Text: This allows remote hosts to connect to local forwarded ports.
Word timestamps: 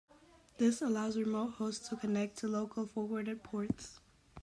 This 0.57 0.81
allows 0.81 1.15
remote 1.15 1.51
hosts 1.51 1.87
to 1.89 1.95
connect 1.95 2.37
to 2.39 2.47
local 2.47 2.87
forwarded 2.87 3.43
ports. 3.43 3.99